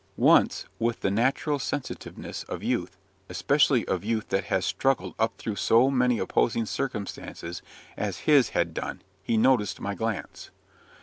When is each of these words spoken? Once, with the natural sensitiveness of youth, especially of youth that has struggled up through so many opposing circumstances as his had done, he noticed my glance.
Once, 0.17 0.65
with 0.79 1.01
the 1.01 1.11
natural 1.11 1.59
sensitiveness 1.59 2.41
of 2.45 2.63
youth, 2.63 2.97
especially 3.29 3.87
of 3.87 4.03
youth 4.03 4.29
that 4.29 4.45
has 4.45 4.65
struggled 4.65 5.13
up 5.19 5.37
through 5.37 5.55
so 5.55 5.91
many 5.91 6.17
opposing 6.17 6.65
circumstances 6.65 7.61
as 7.95 8.21
his 8.25 8.49
had 8.49 8.73
done, 8.73 9.03
he 9.21 9.37
noticed 9.37 9.79
my 9.79 9.93
glance. 9.93 10.49